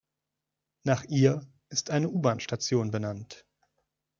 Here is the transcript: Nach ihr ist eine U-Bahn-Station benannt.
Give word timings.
Nach 0.81 1.03
ihr 1.09 1.47
ist 1.69 1.91
eine 1.91 2.09
U-Bahn-Station 2.09 2.89
benannt. 2.89 3.45